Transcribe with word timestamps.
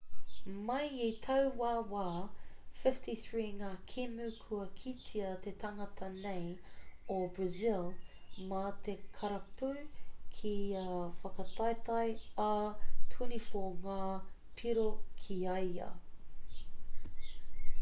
mai 0.67 0.85
i 1.07 1.07
taua 1.23 1.71
wā 1.89 2.03
53 2.83 3.43
ngā 3.59 3.67
kēmu 3.91 4.29
kua 4.45 4.61
kitea 4.83 5.27
te 5.43 5.53
tangata 5.65 6.07
nei 6.15 6.47
o 7.17 7.19
brazil 7.37 7.85
mā 8.55 8.63
te 8.87 8.95
karapu 9.19 9.71
ki 10.39 10.55
ia 10.71 10.87
whakataetae 11.03 12.09
ā 12.49 12.51
24 13.19 13.63
ngā 13.85 14.01
piro 14.65 14.89
ki 15.23 15.41
a 15.57 15.61
ia 15.71 15.95